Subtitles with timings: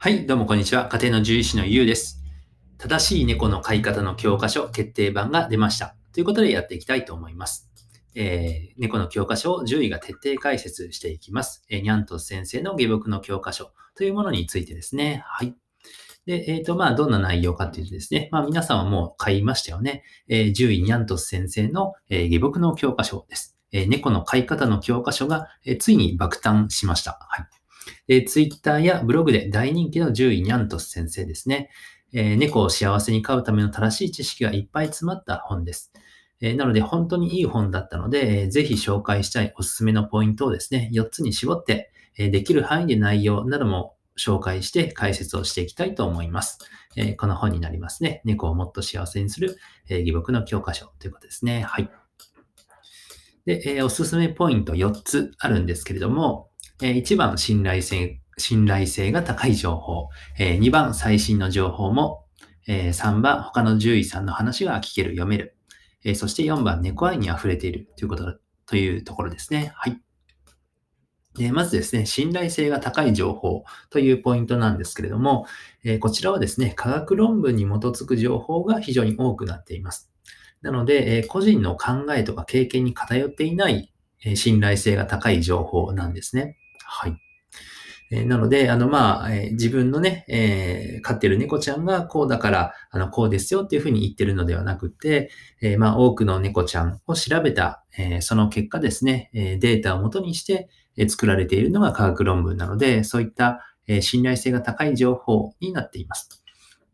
[0.00, 0.86] はい、どうもこんにちは。
[0.86, 2.22] 家庭の獣医師のゆうです。
[2.78, 5.96] 正しい猫の飼い方の教科書決定版が出ました。
[6.12, 7.68] ということでやっていきたいと思います。
[8.14, 11.64] えー猫の教科書を獣医が徹底解説していきます。
[11.68, 15.24] えーニャントス先生の下僕の教科書というものについてですね。
[15.26, 15.56] はい。
[16.26, 20.04] で、えっ、と、まあ、どんな内容かというとですね、まあ、皆さんはもう買いましたよね。
[20.28, 23.58] えー獣医ニャント先生の、えー下僕の教科書です。
[23.72, 27.18] えー猫の飼い方の教科書が、えついに爆誕しました。
[27.28, 27.57] はい。
[28.08, 31.70] えー、ツイッターやブログで大人気の獣医ニャントス先生ですね。
[32.12, 35.92] えー猫を幸せに飼うための正しい知識がいっぱい詰まった本です。
[36.40, 46.58] えーなので本当にいい本だったので、えーぜひ紹介したいおすすめのポイントをですね、4つに絞って、えできる範囲で内容なども紹介して解説をしていきたいと思います。
[46.96, 48.22] えこの本になりますね。
[48.24, 49.56] 猫をもっと幸せにする、
[49.88, 51.62] えー義僕の教科書ということですね。
[51.62, 51.90] はい。
[53.44, 56.50] で、えおすすめポイント4つあるんですけれども、
[56.80, 60.08] え1番、信頼性、信頼性が高い情報。
[60.38, 62.24] え2番、最新の情報も。
[62.68, 65.56] え3番、他の獣医さんの話が聞ける、読める。
[66.04, 69.72] えそして4番、猫愛に溢れているということ、というところですね。
[69.74, 70.00] はい。
[71.34, 75.46] でまずですね、信頼性が高い情報というポイントなんですけれども、
[75.84, 80.12] えこちらはですね、科学論文に基づく情報が非常に多くなっています。
[80.62, 83.92] なので、え個人の考えとか経験に偏っていない、
[84.24, 86.56] え信頼性が高い情報なんですね。
[86.90, 87.16] はい。
[88.10, 95.30] えなので、あの、まあ、え自分のね、えー飼ってる猫ちゃんがこうだから、あの、こうですよっていうふうに言ってるのではなくて、
[95.62, 106.28] えーまあ、多くの猫ちゃんを調べた、えーその結果ですね、えデータを元にして、え作られているのが科学論文なので、そういった、え信頼性が高い情報になっています。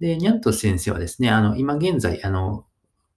[0.01, 2.67] で、ニャント先生はですね、あの、今現在、あの、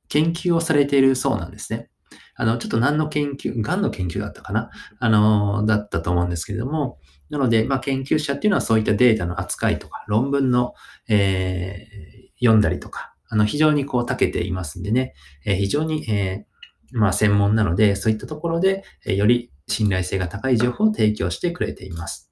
[0.10, 1.90] 研究をされているそうなんですね。
[2.38, 4.70] あの、ちょっと何の研究、癌の研究だったかな？
[5.00, 10.74] あの、だったと思うんですけれども、なので、まあ、研究者っていうのはそういったデータの扱いとか、論文の、
[11.10, 22.32] えー読んだりとか、あの、非常にこう、長けていますんでね、えー非常に、えーまあ、専門なので、そういったところで、えより信頼性が高い情報を提供してくれています。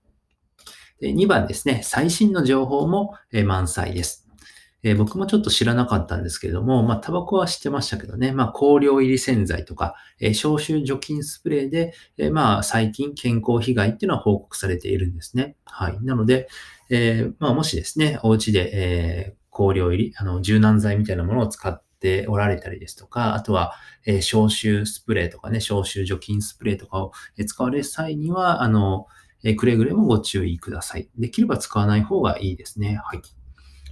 [1.01, 4.24] で2番ですね、最新の情報も、え満載です。
[4.85, 15.55] えー僕もちょっと知らなかったんですけれども、まあ、タバコは知ってましたけどね、まあ、香料入り洗剤とか、えー消臭除菌スプレーで、えーまあ、最近健康被害っていうのは報告されているんですね。
[15.65, 15.97] はい。
[16.03, 16.47] なので、
[16.89, 23.73] えまあ、もしですね、お家で、え香料入り、あの、柔軟剤みたいなものを使っておられたりですとか、あとは、
[24.05, 29.07] えー消臭スプレーとかね、消臭除菌スプレーとかをえ使われる際には、あの、
[29.43, 31.09] えーくれぐれもご注意ください。
[31.17, 32.99] できれば使わない方がいいですね。
[33.03, 33.21] はい。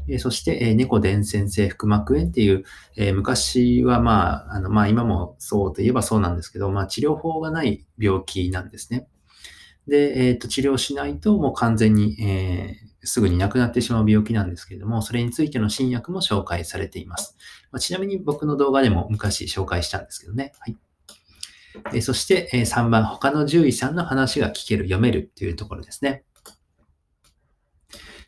[0.07, 2.63] えそして、え猫伝染性腹膜炎っていう、
[2.95, 9.07] え昔はまあ、あの、まあ今もそうといえばそうなんですけど、まあ治療法がない病気なんですね。
[9.87, 17.35] で、えっ、と、治療しないともう完全に、えーすぐに亡くなってしまう病気なんですけれども、それについての新薬も紹介されています。
[17.71, 20.53] まあ、ちなみに僕の動画でも昔紹介したんですけどね。
[20.59, 20.77] はい。
[21.87, 26.23] えーそして、え3番、他の獣医さんの話が聞ける、読めるっていうところですね。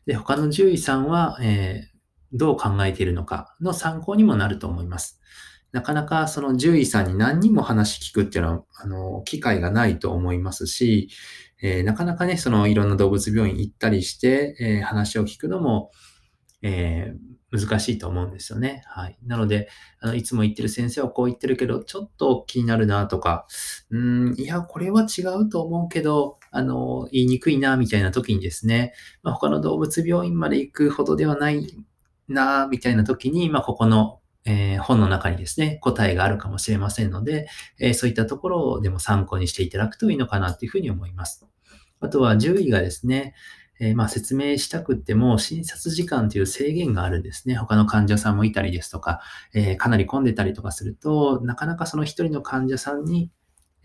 [0.05, 1.95] で、他の獣医さんは、えー
[2.33, 5.21] どう考えているのかの参考にもなると思います。
[5.71, 11.09] なかなかその獣医さんに何人も話聞くっていうのは、あの、機会がないと思いますし、
[11.61, 15.91] えーなかなかね、そのいろんな動物病院行ったりして、えー話を聞くのも、
[16.61, 18.81] えー難しいと思うんですよね。
[18.85, 19.17] はい。
[19.25, 19.69] なので、
[20.01, 23.47] あのいつも言ってる先生はこう言ってるけど、ちょっと気になるなとか、
[23.91, 28.93] うーん、いや、これは違うと思うけど、あの、言いにくいな、みたいな時にですね、
[29.23, 31.75] まあ、他の動物病院まで行くほどではない
[32.27, 37.47] な、みたいな時に、まあ、ここの、えー本の中にですね、答えがあるかもしれませんので、
[37.79, 41.45] えーそういったところをでも参考にしていただくといいのかなっていうふうに思います。
[41.99, 43.33] あとは獣医がですね、
[43.79, 47.55] えーまあ説明したくっても診察時間という制限があるんですね。
[47.55, 49.19] 他の患者さんもいたりですとか、
[49.53, 53.31] えーかなり混んでたりとかすると、なかなかその一人の患者さんに、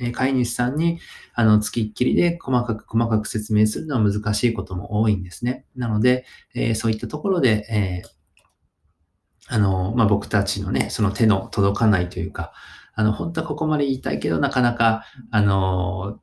[0.01, 0.99] え飼い主さんに、
[1.35, 5.67] あの、付きっきりで細かく細かく説明するのは難しいことも多いんですね。
[5.77, 6.25] なので、
[6.55, 8.21] えーそういったところで、えー
[9.49, 12.53] あの、まあ、僕たちのね、その手の届かないというか、
[12.95, 16.21] あの、本当はここまで言いたいけど、なかなか、あの、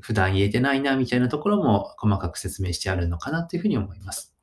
[0.00, 4.36] 普段言えてないな、みたいなところも細かく説明してあるのかなというふうに思います。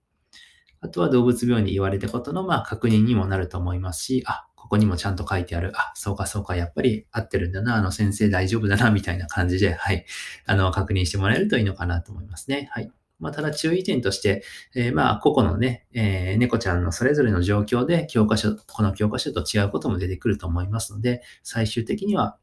[0.81, 5.71] あとは動物病院に言われたことの、まあ、確認にもなると思いますし、あ、ここにもちゃんと書いてある。
[5.75, 10.05] あ、そうかそうか、やっぱり合ってるんだな、あの先生大丈夫だな、みたいな感じで、はい、
[10.47, 12.67] あの、確認してもらえるといいのかなと思いますね。
[12.71, 12.91] はい。
[13.19, 22.37] まあ、ただ注意点として、えーまあ、個々のね、えー猫ちゃんのそれぞれの状況で教科書、この教科書と違うことも出てくると思いますので、最終的には、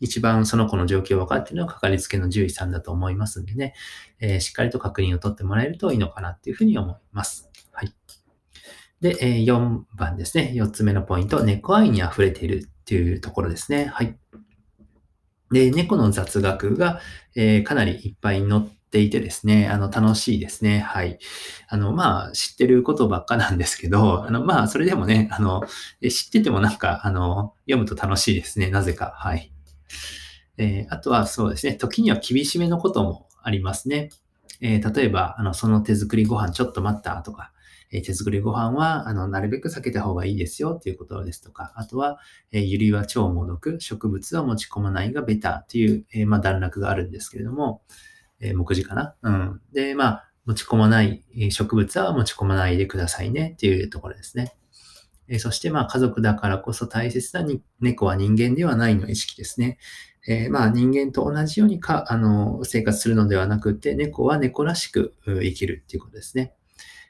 [0.00, 3.74] 一番その子の状況を分かっているのはかかりつけの獣医さんだと思いますんでね、
[4.18, 7.50] えー、しっかりと確認を取ってもらえるといいのかなっていうふうに思います。
[7.72, 7.94] はい。
[9.06, 10.52] で、え、4番ですね。
[10.54, 13.84] 4つ目のポイント、猫愛に溢れているっていうところですね。
[13.86, 14.18] はい。
[15.52, 17.00] で、猫の雑学が、
[17.36, 20.80] えー、かなりいっぱい載っていてですね、あの、楽しいですね。
[20.80, 21.20] はい。
[21.68, 25.62] あの、まあ、知ってることばっかなんですけど、 あの、まあ、それでもね、あの、
[26.02, 28.70] 知っててもなんか、あの、読むと楽しいですね。
[28.70, 29.14] なぜか。
[29.16, 29.52] はい。
[30.58, 34.08] えー、あとはそうですね、時には厳しめのこともありますね。
[34.60, 37.52] えー、例えば、あの、その手作りご飯ちょっと待ったとか、
[37.92, 42.18] え手作りご飯は、あの、なるべく避けた方がいいですよっていうことですとか、あとは、
[42.52, 47.82] えゆりは超もどく、植物は持ち込まないがベターという、えまあ、段落があるんですけれども、
[48.40, 49.60] え目次かなうん。
[49.72, 54.54] で、まあ、持ち込まない、植物は持ち込まないでくださいねっていうところですね。
[55.28, 59.78] えそして、まあ、家族だからこそ大切なに猫は人間ではないの意識ですね。
[60.28, 66.55] えー、まあ、人間と同じようにか、あの、生活するのではなくて、猫は猫らしく生きるっていうことですね。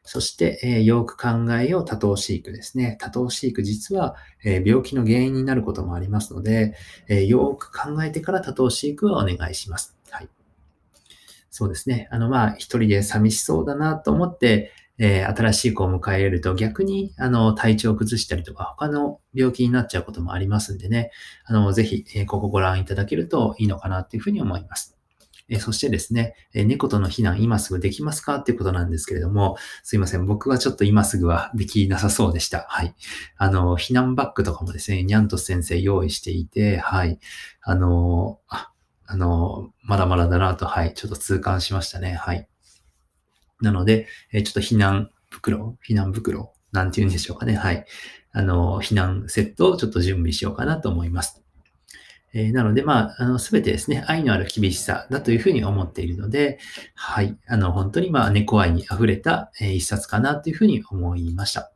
[0.07, 2.97] そして、えー、よく考えよう多頭飼育ですね。
[3.01, 4.15] 多頭飼育実は、
[4.45, 6.75] えー、病気の原因になることもありますので、
[7.09, 9.97] えー、よく考えてから多頭飼育はお願いします。
[10.11, 10.29] はい。
[11.51, 12.09] そうですね。
[12.13, 21.11] あの、まあ、一人で寂しそうだなと思って、えー、新しい子を迎え入れると逆に、あの、体調を崩したりとか、他の病気になっちゃうこともありますんでね、
[21.45, 24.96] あの、ぜひ、えー、ここご覧いただけるといいのかなっていうふうに思います。
[25.49, 30.27] え、そしてですね、え猫との避難今すぐできますかっていうことなんですけれども、すいません。
[30.27, 32.67] 僕はちょっと今すぐはできなさそうでした。
[32.69, 32.95] はい。
[33.37, 37.21] あの、避難バッグとかもですね、ニャント先生用意していて、はい。
[37.63, 38.73] あの、あ、
[39.07, 40.95] あの、まだまだだなと、はい。
[40.95, 42.15] ちょっと痛感しましたね。
[42.15, 42.49] はい。
[43.61, 47.55] なので、えちょっと避難袋、避難袋、なんて言うんでしょうかね。
[47.55, 47.87] はい。
[48.33, 51.46] あの、避難セットをちょっと準備しようかなと思います。
[52.33, 56.59] え、なので、まあ、あの、すべてですね、愛のある厳しさだというふうに思っているので、
[56.95, 57.37] はい。
[57.47, 61.73] あの、本当に、まあ、猫愛に溢れた、えー、一冊かなというふうに思いました。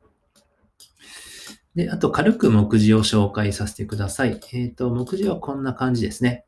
[1.74, 4.40] で、あと、軽く目次を紹介させてください。
[4.52, 6.44] えっ、ー、と、目次はこんな感じですね。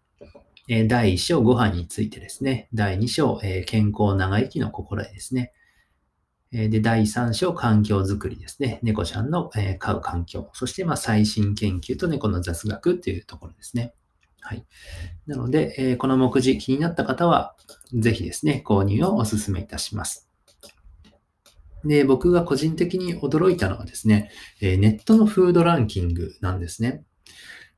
[0.69, 2.69] え第1章、ご飯についてですね。
[2.73, 5.53] 第2章、え健康長生きの心得ですね。
[6.53, 8.79] で、第3章、環境づくりですね。
[8.83, 10.51] 猫ちゃんの、え飼う環境。
[10.53, 13.95] そして、ま、最新研究と猫の雑学っていうところですね。
[14.41, 14.67] はい。
[15.27, 17.57] なので、えこの目次気になった方は、
[17.95, 20.29] ぜひですね、購入をお勧めいたします。
[21.87, 27.03] で、僕が個人的に驚いたのはですね、えネットのフードランキングなんですね。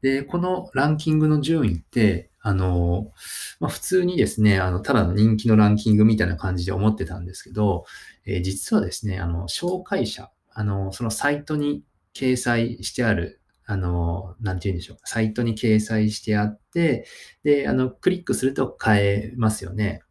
[0.03, 3.11] で、このランキングの順位って、あの、
[3.59, 7.87] まあ、普通にですね、あの、ただの人気のランキングみたいな感じで思ってたんですけど、
[8.27, 17.07] えー、実はですね、あの、紹介者、あの、そのサイトに掲載してある、あの、なんて言うんでしょうか、サイトに掲載してあって、
[17.45, 20.03] で、あの、クリックすると買えますよね。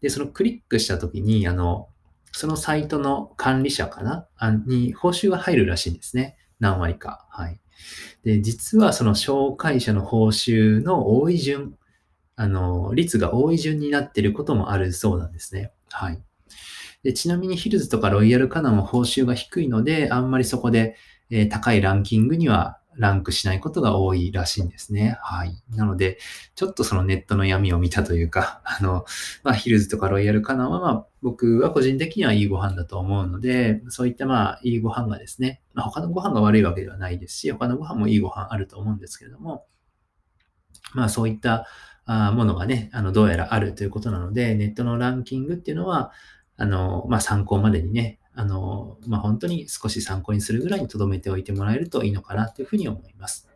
[0.00, 1.88] で、そのクリックしたときに、あの、
[2.30, 4.28] そのサイトの管理者かな
[4.66, 6.36] に報酬が入るらしいんですね。
[6.60, 7.26] 何割か。
[7.30, 7.61] はい。
[8.24, 11.76] で、実はその紹介者の報酬の多い順、
[12.36, 15.72] あの、率が多い順になっていることもあるそうなんですね。
[15.90, 16.22] はい。
[17.02, 20.96] でちなみにヒルズとかロイヤルカナも報酬が低いので、あんまりそこで、
[21.30, 25.18] えー、高いランキングにはランクしないことが多いらしいんですね。
[25.22, 25.62] はい。
[25.76, 26.18] なので、
[26.54, 29.04] ちょっとそのネットの闇を見たというか、 あの、
[29.42, 39.66] まあ、ヒルズとかロイヤルカナンは、まあ、僕は個人的にはいいご飯だと思うので、そういったまあ、いいご飯がですね、まあ、他のご飯が悪いわけではないですし、他のご飯もいいご飯あると思うんですけれども、
[40.94, 41.66] まあ、そういった
[42.06, 46.12] ものがね、あの、どうやらあるということなので、ネットのランキングっていうのは、
[46.56, 53.48] あの、まあ、参考までにね、あの、まあ、本当に少し参考にするぐらいに留めておいてもらえるといいのかなというふうに思います。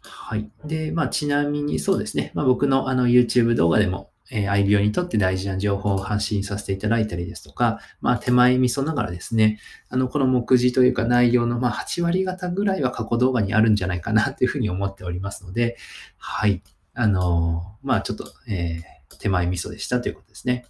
[0.00, 0.50] はい。
[0.64, 2.32] で、まあ、ちなみにそうですね。
[2.34, 15.76] まあ、僕のあの YouTube 動画でも、えー、愛病にとって大事な情報を発信させていただいたりですとか、まあ、手前味噌ながらですね、あの、この目次というか内容の、ま、8割方ぐらいは過去動画にあるんじゃないかなというふうに思っておりますので、
[16.18, 16.62] はい。
[16.94, 20.64] あのまあ、ちょっと、えー、手前味噌でしたということですね。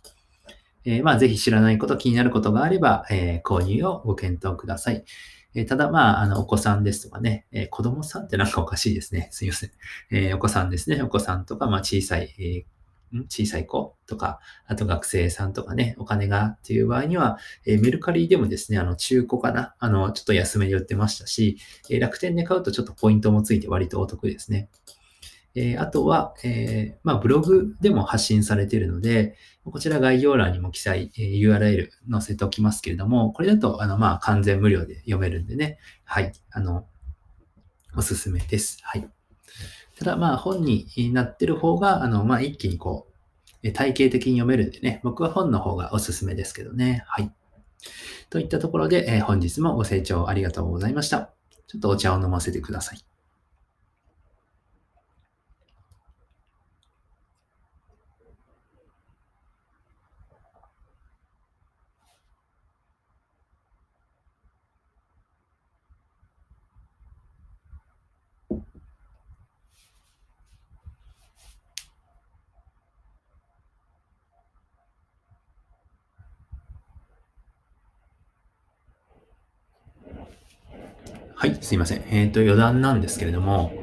[0.85, 5.05] えー、まあ、ぜひ知らないこと、気になることがあれば、えー、購入をご検討ください。
[5.55, 9.29] え、ただ、まあ、あの、お子さんですとかね、え子供さんってなんかおかしいですね。
[9.33, 9.71] すいません。
[10.11, 11.01] えお子さんですね。
[11.03, 12.67] お子さんとか、まあ、小さい、え
[13.29, 24.69] 小さい子とか、あと学生さんとかね、お金がっていう場合には、えメルカリでもですね、あの、中古かな、あの、ちょっと安めに売ってましたし、え楽天で買うとちょっとポイントもついて割とお得ですね。
[25.55, 35.79] えあとは、えまあ、ブログでも発信されているので、こちら概要欄にも記載、え URL 載せておきますけれども、これだと、あの、まあ、完全無料で読めるんでね。
[36.05, 36.33] はい。
[36.51, 36.87] あの、
[37.97, 38.79] おすすめです。
[38.83, 39.09] はい。
[39.99, 43.07] ただ、まあ、本になってる方が、あの、まあ、一気にこ
[43.63, 47.05] う、体系的に読めるんでね、僕は本の方がおすすめですけどね。
[47.07, 47.33] はい。
[48.29, 51.31] といったところで、え本日もご清聴ありがとうございました。
[51.67, 53.14] ちょっとお茶を飲ませてください。
[81.45, 82.03] はい、すいません。
[82.09, 83.75] えっ、ー、と、余談なんですけれども、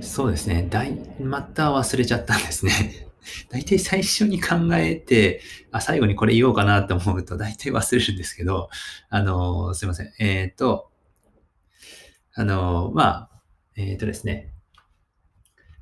[0.00, 0.66] そうですね。
[0.68, 3.06] だい、また忘れちゃったんですね。
[3.50, 8.68] 大体最初に考えて、あ、最後にこれ言おうかなと思うと、大体忘れるんですけど、
[9.10, 10.12] あの、すいません。
[10.18, 10.90] えっ、ー、と、
[12.34, 13.42] あの、まあ、
[13.76, 14.52] えっ、ー、とですね。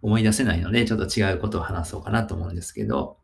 [0.02, 3.16] 思い出せないので、ちょっと違うことを話そうかなと思うんですけど、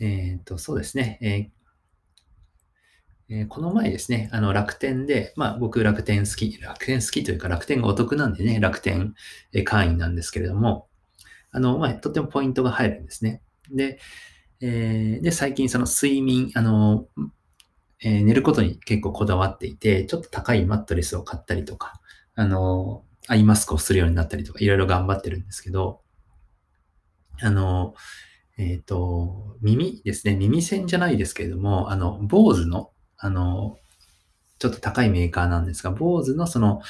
[0.00, 1.20] えっ、と、そうですね。
[1.22, 1.50] え
[3.30, 9.14] えー、この前ですね、あの楽天で、まあ僕楽天好き、楽天好きというか楽天がお得なんでね、楽天
[9.64, 10.88] 会員なんですけれども、
[11.50, 13.42] あの、まあとてもポイントが入るんですね。
[13.70, 13.98] で、
[14.60, 17.06] えー、で、最近その睡眠、あの、
[18.00, 22.00] えー、寝ることに結構こだわっていて、ちょっと高いマットレスを買ったりとか、
[22.34, 26.00] あの、アイマスクをするようになったりとか、いろいろ頑張ってるんですけど、
[27.40, 27.94] あの、
[28.56, 30.34] えっ、ー、と、耳ですね。
[30.34, 33.78] 耳栓じゃないですけれども、あの、坊主の、あの、
[34.58, 36.80] ちょっと高いメーカーなんですが、坊主のその、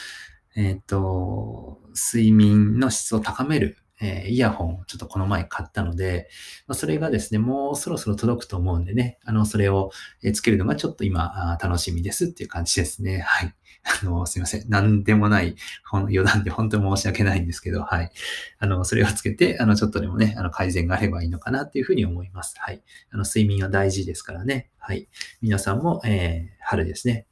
[0.57, 6.29] えっ、ー、と、睡眠の質を高める、えー、イヤホンをちょっとこの前買ったので、
[6.67, 9.91] まあ、それがですね、もうそろそろ届くと思うんでね、あの、それを
[10.35, 13.21] つけるのがちょっと今、楽しみですっていう感じですね。
[13.21, 13.55] はい。
[14.03, 14.69] あの、すいません。
[14.69, 15.57] なんでもない、
[15.93, 18.11] 余談で本当に申し訳ないんですけど、はい。
[18.59, 22.55] あの、それをつけて、あの、ちょっとでもね、あの、改善があればいいのかなっていうふうに思います。
[22.59, 22.83] はい。
[23.11, 24.71] あの、睡眠は大事ですからね。
[24.79, 25.09] はい。
[25.41, 27.27] 皆さんも、えー、春ですね。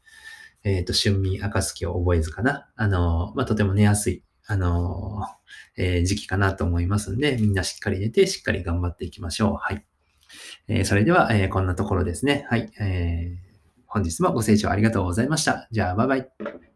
[0.65, 2.69] えっ、ー、と、春眠暁を覚えずかな。
[2.77, 5.23] あの、まあ、とても寝やすい、あの、
[5.77, 9.55] えー、時期かなと思いますんで、みんなしっかり寝て、しっかり頑張っていきましょう。
[9.55, 9.85] はい。
[10.69, 12.47] えー、それでは、えー、こんなところですね。
[12.49, 12.71] はい。
[12.81, 13.47] えー
[13.97, 15.69] 本日もご清聴ありがとうございました。
[15.71, 16.76] じゃあ、バイバイ。